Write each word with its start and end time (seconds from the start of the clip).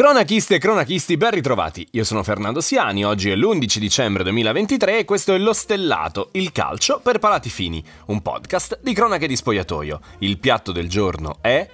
Cronachiste 0.00 0.54
e 0.54 0.58
cronachisti, 0.58 1.18
ben 1.18 1.32
ritrovati. 1.32 1.86
Io 1.90 2.04
sono 2.04 2.22
Fernando 2.22 2.62
Siani, 2.62 3.04
oggi 3.04 3.28
è 3.28 3.34
l'11 3.34 3.76
dicembre 3.76 4.22
2023 4.22 5.00
e 5.00 5.04
questo 5.04 5.34
è 5.34 5.38
Lo 5.38 5.52
Stellato, 5.52 6.30
il 6.32 6.52
calcio 6.52 7.00
per 7.00 7.18
palati 7.18 7.50
fini, 7.50 7.84
un 8.06 8.22
podcast 8.22 8.78
di 8.80 8.94
cronache 8.94 9.28
di 9.28 9.36
spogliatoio. 9.36 10.00
Il 10.20 10.38
piatto 10.38 10.72
del 10.72 10.88
giorno 10.88 11.36
è 11.42 11.68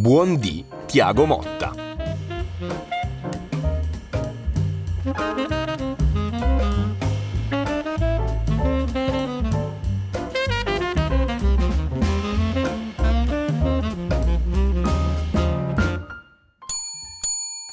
Buon 0.00 0.36
D 0.36 0.64
Tiago 0.86 1.26
Motta. 1.26 1.87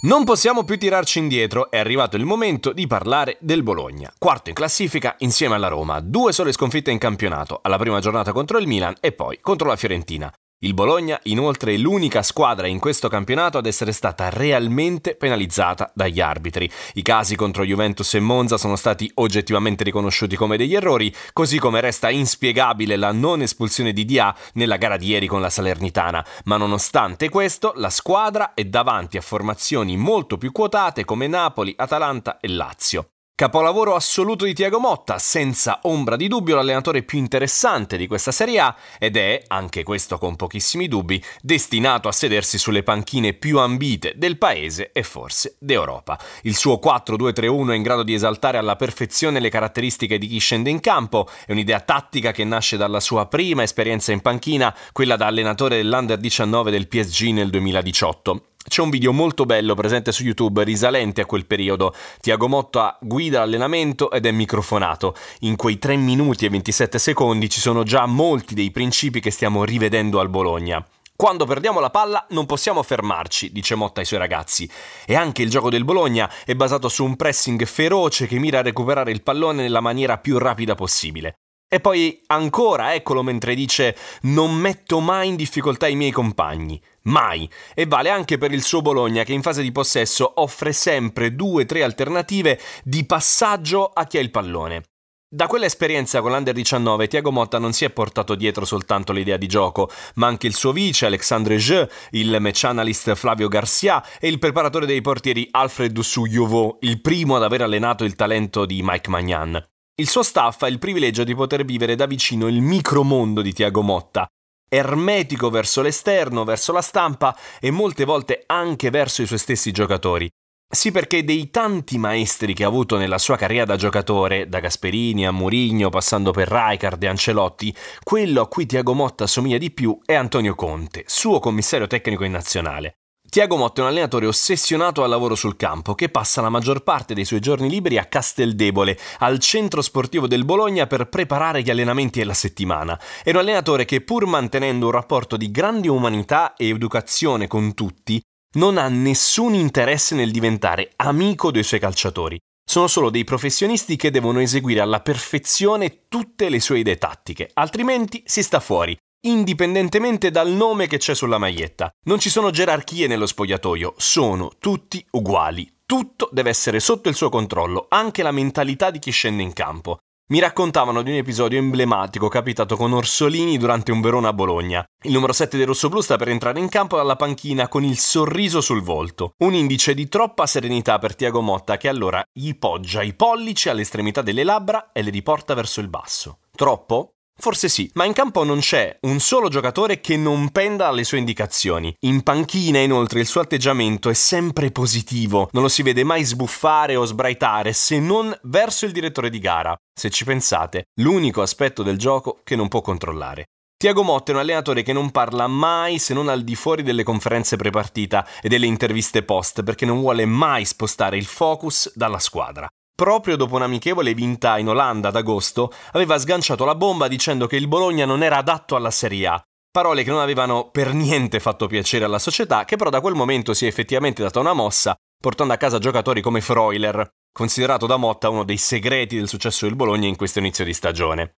Non 0.05 0.23
possiamo 0.23 0.63
più 0.63 0.77
tirarci 0.77 1.17
indietro, 1.17 1.71
è 1.71 1.79
arrivato 1.79 2.15
il 2.15 2.25
momento 2.25 2.73
di 2.73 2.85
parlare 2.85 3.37
del 3.39 3.63
Bologna. 3.63 4.13
Quarto 4.19 4.49
in 4.49 4.55
classifica 4.55 5.15
insieme 5.19 5.55
alla 5.55 5.67
Roma, 5.67 5.99
due 5.99 6.31
sole 6.31 6.51
sconfitte 6.51 6.91
in 6.91 6.99
campionato, 6.99 7.59
alla 7.63 7.79
prima 7.79 7.99
giornata 7.99 8.31
contro 8.31 8.59
il 8.59 8.67
Milan 8.67 8.93
e 8.99 9.13
poi 9.13 9.39
contro 9.41 9.67
la 9.67 9.75
Fiorentina. 9.75 10.31
Il 10.59 10.73
Bologna, 10.73 11.19
inoltre, 11.23 11.73
è 11.73 11.77
l'unica 11.77 12.23
squadra 12.23 12.65
in 12.65 12.79
questo 12.79 13.09
campionato 13.09 13.57
ad 13.57 13.65
essere 13.65 13.91
stata 13.91 14.29
realmente 14.29 15.15
penalizzata 15.15 15.91
dagli 15.93 16.21
arbitri. 16.21 16.71
I 16.93 17.01
casi 17.01 17.35
contro 17.35 17.65
Juventus 17.65 18.13
e 18.13 18.21
Monza 18.21 18.57
sono 18.57 18.77
stati 18.77 19.11
oggettivamente 19.15 19.83
riconosciuti 19.83 20.35
come 20.35 20.55
degli 20.55 20.73
errori, 20.73 21.13
così 21.33 21.59
come 21.59 21.81
resta 21.81 22.09
inspiegabile 22.09 22.95
la 22.95 23.11
non 23.11 23.41
espulsione 23.41 23.91
di 23.91 24.05
Dia 24.05 24.33
nella 24.53 24.77
gara 24.77 24.95
di 24.97 25.07
ieri 25.07 25.27
con 25.27 25.41
la 25.41 25.49
Salernitana. 25.49 26.25
Ma 26.45 26.55
nonostante 26.55 27.27
questo, 27.27 27.73
la 27.75 27.89
squadra 27.89 28.53
è 28.53 28.63
davanti 28.63 29.17
a 29.17 29.21
formazioni 29.21 29.97
molto 29.97 30.37
più 30.37 30.51
quotate 30.53 31.03
come 31.03 31.27
Napoli, 31.27 31.73
Atalanta 31.75 32.39
e 32.39 32.47
Lazio. 32.47 33.09
Capolavoro 33.37 33.95
assoluto 33.95 34.45
di 34.45 34.53
Tiago 34.53 34.79
Motta, 34.79 35.19
senza 35.19 35.79
ombra 35.81 36.15
di 36.15 36.29
dubbio 36.29 36.55
l'allenatore 36.55 37.03
più 37.03 37.17
interessante 37.17 37.97
di 37.97 38.07
questa 38.07 38.31
Serie 38.31 38.59
A 38.61 38.73
ed 38.97 39.17
è, 39.17 39.43
anche 39.47 39.83
questo 39.83 40.17
con 40.17 40.37
pochissimi 40.37 40.87
dubbi, 40.87 41.21
destinato 41.41 42.07
a 42.07 42.13
sedersi 42.13 42.57
sulle 42.57 42.81
panchine 42.81 43.33
più 43.33 43.59
ambite 43.59 44.13
del 44.15 44.37
paese 44.37 44.93
e 44.93 45.03
forse 45.03 45.57
d'Europa. 45.59 46.17
Il 46.43 46.55
suo 46.55 46.79
4-2-3-1 46.81 47.71
è 47.71 47.75
in 47.75 47.83
grado 47.83 48.03
di 48.03 48.13
esaltare 48.13 48.57
alla 48.57 48.77
perfezione 48.77 49.41
le 49.41 49.49
caratteristiche 49.49 50.17
di 50.17 50.27
chi 50.27 50.37
scende 50.37 50.69
in 50.69 50.79
campo, 50.79 51.27
è 51.45 51.51
un'idea 51.51 51.81
tattica 51.81 52.31
che 52.31 52.45
nasce 52.45 52.77
dalla 52.77 53.01
sua 53.01 53.25
prima 53.25 53.63
esperienza 53.63 54.13
in 54.13 54.21
panchina, 54.21 54.73
quella 54.93 55.17
da 55.17 55.25
allenatore 55.25 55.75
dell'Under 55.75 56.19
19 56.19 56.71
del 56.71 56.87
PSG 56.87 57.33
nel 57.33 57.49
2018. 57.49 58.43
C'è 58.67 58.81
un 58.81 58.89
video 58.89 59.13
molto 59.13 59.45
bello 59.45 59.75
presente 59.75 60.11
su 60.11 60.23
YouTube 60.23 60.63
risalente 60.63 61.21
a 61.21 61.25
quel 61.25 61.45
periodo. 61.45 61.93
Tiago 62.19 62.47
Motta 62.47 62.97
guida 62.99 63.39
l'allenamento 63.39 64.09
ed 64.09 64.25
è 64.25 64.31
microfonato. 64.31 65.15
In 65.41 65.55
quei 65.55 65.77
3 65.77 65.95
minuti 65.97 66.45
e 66.45 66.49
27 66.49 66.97
secondi 66.97 67.47
ci 67.47 67.59
sono 67.59 67.83
già 67.83 68.07
molti 68.07 68.55
dei 68.55 68.71
principi 68.71 69.19
che 69.19 69.29
stiamo 69.29 69.63
rivedendo 69.63 70.19
al 70.19 70.29
Bologna. 70.29 70.83
Quando 71.15 71.45
perdiamo 71.45 71.79
la 71.79 71.91
palla 71.91 72.25
non 72.31 72.47
possiamo 72.47 72.81
fermarci, 72.81 73.51
dice 73.51 73.75
Motta 73.75 73.99
ai 73.99 74.05
suoi 74.05 74.19
ragazzi. 74.19 74.69
E 75.05 75.15
anche 75.15 75.43
il 75.43 75.49
gioco 75.51 75.69
del 75.69 75.85
Bologna 75.85 76.29
è 76.43 76.55
basato 76.55 76.89
su 76.89 77.05
un 77.05 77.15
pressing 77.15 77.63
feroce 77.65 78.25
che 78.25 78.39
mira 78.39 78.59
a 78.59 78.63
recuperare 78.63 79.11
il 79.11 79.21
pallone 79.21 79.61
nella 79.61 79.79
maniera 79.79 80.17
più 80.17 80.39
rapida 80.39 80.73
possibile. 80.73 81.35
E 81.75 81.81
poi 81.81 82.21
ancora, 82.27 82.93
eccolo 82.93 83.21
mentre 83.21 83.53
dice 83.53 83.97
non 84.21 84.55
metto 84.55 85.01
mai 85.01 85.27
in 85.27 85.35
difficoltà 85.35 85.87
i 85.87 85.97
miei 85.97 86.11
compagni. 86.11 86.81
Mai. 87.01 87.49
E 87.73 87.85
vale 87.85 88.09
anche 88.09 88.37
per 88.37 88.53
il 88.53 88.63
suo 88.63 88.81
Bologna 88.81 89.25
che 89.25 89.33
in 89.33 89.41
fase 89.41 89.61
di 89.61 89.73
possesso 89.73 90.31
offre 90.35 90.71
sempre 90.71 91.35
due 91.35 91.63
o 91.63 91.65
tre 91.65 91.83
alternative 91.83 92.57
di 92.81 93.05
passaggio 93.05 93.87
a 93.87 94.05
chi 94.05 94.17
ha 94.17 94.21
il 94.21 94.31
pallone. 94.31 94.83
Da 95.27 95.47
quell'esperienza 95.47 96.21
con 96.21 96.31
l'Under 96.31 96.53
19 96.53 97.09
Tiago 97.09 97.33
Motta 97.33 97.59
non 97.59 97.73
si 97.73 97.83
è 97.83 97.89
portato 97.89 98.35
dietro 98.35 98.63
soltanto 98.63 99.11
l'idea 99.11 99.35
di 99.35 99.47
gioco, 99.47 99.89
ma 100.13 100.27
anche 100.27 100.47
il 100.47 100.55
suo 100.55 100.71
vice 100.71 101.07
Alexandre 101.07 101.57
Jeu, 101.57 101.85
il 102.11 102.37
match 102.39 102.63
analyst 102.63 103.15
Flavio 103.15 103.49
Garcia 103.49 104.01
e 104.17 104.29
il 104.29 104.39
preparatore 104.39 104.85
dei 104.85 105.01
portieri 105.01 105.49
Alfred 105.51 105.91
Dussouyovo, 105.91 106.77
il 106.79 107.01
primo 107.01 107.35
ad 107.35 107.43
aver 107.43 107.63
allenato 107.63 108.05
il 108.05 108.15
talento 108.15 108.65
di 108.65 108.79
Mike 108.81 109.09
Magnan. 109.09 109.74
Il 109.97 110.09
suo 110.09 110.23
staff 110.23 110.61
ha 110.63 110.67
il 110.67 110.77
privilegio 110.77 111.23
di 111.23 111.33
poter 111.33 111.63
vivere 111.63 111.95
da 111.95 112.05
vicino 112.05 112.49
il 112.49 112.59
micromondo 112.59 113.41
di 113.41 113.53
Tiago 113.53 113.81
Motta, 113.81 114.27
ermetico 114.67 115.49
verso 115.49 115.81
l'esterno, 115.81 116.43
verso 116.43 116.73
la 116.73 116.81
stampa 116.81 117.33
e 117.61 117.71
molte 117.71 118.03
volte 118.03 118.43
anche 118.45 118.89
verso 118.89 119.21
i 119.21 119.25
suoi 119.25 119.39
stessi 119.39 119.71
giocatori. 119.71 120.29
Sì, 120.67 120.91
perché 120.91 121.23
dei 121.23 121.49
tanti 121.49 121.97
maestri 121.97 122.53
che 122.53 122.65
ha 122.65 122.67
avuto 122.67 122.97
nella 122.97 123.17
sua 123.17 123.37
carriera 123.37 123.63
da 123.63 123.77
giocatore, 123.77 124.49
da 124.49 124.59
Gasperini 124.59 125.25
a 125.25 125.31
Murigno, 125.31 125.89
passando 125.89 126.31
per 126.31 126.49
Rijkaard 126.49 127.01
e 127.01 127.07
Ancelotti, 127.07 127.73
quello 128.03 128.41
a 128.41 128.49
cui 128.49 128.65
Tiago 128.65 128.93
Motta 128.93 129.23
assomiglia 129.23 129.57
di 129.57 129.71
più 129.71 129.97
è 130.03 130.13
Antonio 130.13 130.55
Conte, 130.55 131.05
suo 131.07 131.39
commissario 131.39 131.87
tecnico 131.87 132.25
in 132.25 132.33
nazionale. 132.33 132.95
Tiago 133.35 133.57
Motta 133.57 133.81
è 133.81 133.83
un 133.83 133.89
allenatore 133.89 134.27
ossessionato 134.27 135.03
al 135.03 135.09
lavoro 135.09 135.35
sul 135.35 135.57
campo 135.57 135.93
che 135.93 136.07
passa 136.07 136.39
la 136.39 136.47
maggior 136.47 136.83
parte 136.83 137.13
dei 137.13 137.25
suoi 137.25 137.41
giorni 137.41 137.69
liberi 137.69 137.97
a 137.97 138.05
Casteldebole, 138.05 138.97
al 139.17 139.39
centro 139.39 139.81
sportivo 139.81 140.25
del 140.25 140.45
Bologna 140.45 140.87
per 140.87 141.09
preparare 141.09 141.61
gli 141.61 141.69
allenamenti 141.69 142.19
della 142.19 142.33
settimana. 142.33 142.97
È 143.21 143.31
un 143.31 143.35
allenatore 143.35 143.83
che 143.83 143.99
pur 143.99 144.25
mantenendo 144.25 144.85
un 144.85 144.93
rapporto 144.93 145.35
di 145.35 145.51
grande 145.51 145.89
umanità 145.89 146.53
e 146.53 146.69
educazione 146.69 147.47
con 147.47 147.73
tutti, 147.73 148.21
non 148.53 148.77
ha 148.77 148.87
nessun 148.87 149.53
interesse 149.53 150.15
nel 150.15 150.31
diventare 150.31 150.93
amico 150.95 151.51
dei 151.51 151.63
suoi 151.63 151.81
calciatori. 151.81 152.39
Sono 152.65 152.87
solo 152.87 153.09
dei 153.09 153.25
professionisti 153.25 153.97
che 153.97 154.11
devono 154.11 154.39
eseguire 154.39 154.79
alla 154.79 155.01
perfezione 155.01 156.05
tutte 156.07 156.47
le 156.47 156.61
sue 156.61 156.79
idee 156.79 156.97
tattiche, 156.97 157.49
altrimenti 157.53 158.23
si 158.25 158.41
sta 158.41 158.61
fuori 158.61 158.97
indipendentemente 159.27 160.31
dal 160.31 160.49
nome 160.49 160.87
che 160.87 160.97
c'è 160.97 161.15
sulla 161.15 161.37
maglietta. 161.37 161.89
Non 162.05 162.19
ci 162.19 162.29
sono 162.29 162.51
gerarchie 162.51 163.07
nello 163.07 163.25
spogliatoio, 163.25 163.93
sono 163.97 164.51
tutti 164.59 165.05
uguali. 165.11 165.71
Tutto 165.85 166.29
deve 166.31 166.49
essere 166.49 166.79
sotto 166.79 167.09
il 167.09 167.15
suo 167.15 167.29
controllo, 167.29 167.85
anche 167.89 168.23
la 168.23 168.31
mentalità 168.31 168.89
di 168.89 168.99
chi 168.99 169.11
scende 169.11 169.43
in 169.43 169.53
campo. 169.53 169.99
Mi 170.27 170.39
raccontavano 170.39 171.03
di 171.03 171.11
un 171.11 171.17
episodio 171.17 171.59
emblematico 171.59 172.29
capitato 172.29 172.75
con 172.75 172.93
Orsolini 172.93 173.59
durante 173.59 173.91
un 173.91 174.01
Verona 174.01 174.29
a 174.29 174.33
Bologna. 174.33 174.83
Il 175.03 175.11
numero 175.11 175.33
7 175.33 175.55
dei 175.55 175.67
rossoblù 175.67 176.01
sta 176.01 176.17
per 176.17 176.29
entrare 176.29 176.57
in 176.57 176.67
campo 176.67 176.95
dalla 176.95 177.15
panchina 177.15 177.67
con 177.67 177.83
il 177.83 177.99
sorriso 177.99 178.59
sul 178.59 178.81
volto, 178.81 179.33
un 179.43 179.53
indice 179.53 179.93
di 179.93 180.07
troppa 180.07 180.47
serenità 180.47 180.97
per 180.97 181.15
Tiago 181.15 181.41
Motta 181.41 181.77
che 181.77 181.89
allora 181.89 182.23
gli 182.33 182.55
poggia 182.55 183.03
i 183.03 183.13
pollici 183.13 183.69
all'estremità 183.69 184.23
delle 184.23 184.43
labbra 184.43 184.91
e 184.93 185.03
le 185.03 185.11
riporta 185.11 185.53
verso 185.53 185.79
il 185.79 185.89
basso. 185.89 186.39
Troppo? 186.55 187.14
Forse 187.37 187.67
sì, 187.67 187.89
ma 187.93 188.05
in 188.05 188.13
campo 188.13 188.43
non 188.43 188.59
c'è 188.59 188.97
un 189.01 189.19
solo 189.19 189.49
giocatore 189.49 189.99
che 189.99 190.15
non 190.15 190.49
penda 190.51 190.87
alle 190.87 191.03
sue 191.03 191.17
indicazioni. 191.17 191.93
In 192.01 192.23
panchina, 192.23 192.79
inoltre, 192.79 193.19
il 193.19 193.27
suo 193.27 193.41
atteggiamento 193.41 194.09
è 194.09 194.13
sempre 194.13 194.71
positivo, 194.71 195.49
non 195.51 195.63
lo 195.63 195.69
si 195.69 195.83
vede 195.83 196.03
mai 196.03 196.23
sbuffare 196.23 196.95
o 196.95 197.05
sbraitare 197.05 197.73
se 197.73 197.99
non 197.99 198.35
verso 198.43 198.85
il 198.85 198.93
direttore 198.93 199.29
di 199.29 199.39
gara. 199.39 199.75
Se 199.93 200.09
ci 200.09 200.23
pensate, 200.23 200.85
l'unico 201.01 201.41
aspetto 201.41 201.83
del 201.83 201.97
gioco 201.97 202.39
che 202.43 202.55
non 202.55 202.69
può 202.69 202.81
controllare. 202.81 203.45
Tiago 203.77 204.03
Motta 204.03 204.31
è 204.31 204.35
un 204.35 204.39
allenatore 204.39 204.81
che 204.81 204.93
non 204.93 205.11
parla 205.11 205.47
mai 205.47 205.99
se 205.99 206.13
non 206.13 206.29
al 206.29 206.43
di 206.43 206.55
fuori 206.55 206.81
delle 206.81 207.03
conferenze 207.03 207.57
prepartita 207.57 208.25
e 208.41 208.47
delle 208.47 208.65
interviste 208.65 209.21
post 209.23 209.63
perché 209.63 209.85
non 209.85 209.99
vuole 209.99 210.25
mai 210.25 210.63
spostare 210.63 211.17
il 211.17 211.25
focus 211.25 211.91
dalla 211.93 212.19
squadra 212.19 212.67
proprio 212.95 213.35
dopo 213.35 213.55
un'amichevole 213.55 214.13
vinta 214.13 214.57
in 214.57 214.69
Olanda 214.69 215.09
ad 215.09 215.17
agosto, 215.17 215.71
aveva 215.91 216.17
sganciato 216.17 216.63
la 216.63 216.75
bomba 216.75 217.09
dicendo 217.09 217.45
che 217.45 217.57
il 217.57 217.67
Bologna 217.67 218.05
non 218.05 218.23
era 218.23 218.37
adatto 218.37 218.75
alla 218.75 218.91
Serie 218.91 219.27
A. 219.27 219.43
Parole 219.69 220.03
che 220.03 220.09
non 220.09 220.21
avevano 220.21 220.69
per 220.71 220.93
niente 220.93 221.41
fatto 221.41 221.67
piacere 221.67 222.05
alla 222.05 222.19
società, 222.19 222.63
che 222.63 222.77
però 222.77 222.89
da 222.89 223.01
quel 223.01 223.13
momento 223.13 223.53
si 223.53 223.65
è 223.65 223.67
effettivamente 223.67 224.23
data 224.23 224.39
una 224.39 224.53
mossa, 224.53 224.95
portando 225.21 225.51
a 225.51 225.57
casa 225.57 225.79
giocatori 225.79 226.21
come 226.21 226.39
Freuler, 226.39 227.09
considerato 227.33 227.85
da 227.85 227.97
Motta 227.97 228.29
uno 228.29 228.45
dei 228.45 228.55
segreti 228.55 229.17
del 229.17 229.27
successo 229.27 229.65
del 229.65 229.75
Bologna 229.75 230.07
in 230.07 230.15
questo 230.15 230.39
inizio 230.39 230.63
di 230.63 230.73
stagione. 230.73 231.33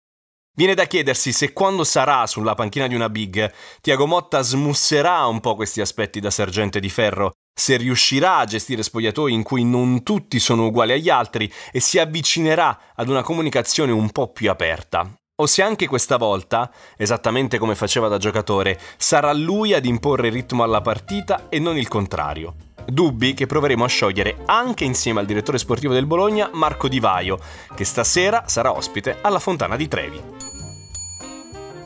Viene 0.58 0.74
da 0.74 0.86
chiedersi 0.86 1.32
se 1.32 1.54
quando 1.54 1.86
sarà 1.86 2.28
sulla 2.28 2.56
panchina 2.56 2.88
di 2.88 2.96
una 2.96 3.10
big, 3.10 3.54
Tiago 3.80 4.06
Motta 4.06 4.42
smusserà 4.42 5.26
un 5.26 5.40
po' 5.40 5.56
questi 5.56 5.80
aspetti 5.80 6.20
da 6.20 6.30
sergente 6.30 6.82
di 6.82 6.90
ferro, 6.90 7.34
se 7.58 7.78
riuscirà 7.78 8.40
a 8.40 8.46
gestire 8.46 8.84
spogliatoi 8.84 9.32
in 9.32 9.42
cui 9.42 9.64
non 9.64 10.04
tutti 10.04 10.40
sono 10.40 10.66
uguali 10.66 10.92
agli 10.92 11.10
altri 11.10 11.52
e 11.72 11.80
si 11.80 11.98
avvicinerà 11.98 12.78
ad 12.94 13.08
una 13.08 13.24
comunicazione 13.24 13.94
un 13.94 14.12
po' 14.12 14.28
più 14.28 14.50
aperta. 14.50 15.10
O 15.38 15.46
se 15.48 15.62
anche 15.62 15.88
questa 15.88 16.18
volta, 16.18 16.70
esattamente 16.98 17.58
come 17.58 17.76
faceva 17.76 18.10
da 18.10 18.18
giocatore, 18.18 18.78
sarà 18.98 19.32
lui 19.32 19.74
ad 19.74 19.86
imporre 19.86 20.30
ritmo 20.30 20.64
alla 20.64 20.82
partita 20.82 21.48
e 21.48 21.60
non 21.60 21.78
il 21.78 21.88
contrario. 21.88 22.56
Dubbi 22.86 23.34
che 23.34 23.46
proveremo 23.46 23.86
a 23.86 23.88
sciogliere 23.88 24.38
anche 24.46 24.84
insieme 24.84 25.22
al 25.22 25.26
direttore 25.26 25.58
sportivo 25.58 25.94
del 25.94 26.06
Bologna, 26.06 26.50
Marco 26.54 26.90
Di 26.90 27.00
Vaio, 27.00 27.40
che 27.74 27.86
stasera 27.86 28.44
sarà 28.48 28.74
ospite 28.74 29.20
alla 29.22 29.40
Fontana 29.40 29.78
di 29.78 29.88
Trevi. 29.88 30.22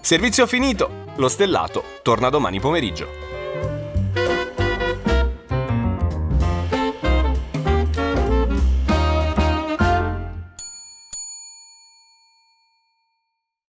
Servizio 0.02 0.48
finito, 0.48 1.06
lo 1.16 1.28
stellato 1.28 1.84
torna 2.02 2.30
domani 2.30 2.60
pomeriggio. 2.60 3.29